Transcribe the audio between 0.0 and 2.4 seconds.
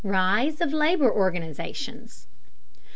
RISE OF LABOR ORGANIZATIONS.